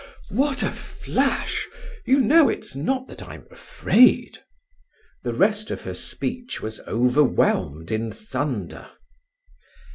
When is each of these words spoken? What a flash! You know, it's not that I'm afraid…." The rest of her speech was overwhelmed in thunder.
What 0.31 0.63
a 0.63 0.71
flash! 0.71 1.69
You 2.07 2.21
know, 2.21 2.49
it's 2.49 2.75
not 2.75 3.07
that 3.07 3.21
I'm 3.21 3.45
afraid…." 3.51 4.39
The 5.21 5.31
rest 5.35 5.69
of 5.69 5.83
her 5.83 5.93
speech 5.93 6.59
was 6.59 6.79
overwhelmed 6.87 7.91
in 7.91 8.11
thunder. 8.11 8.89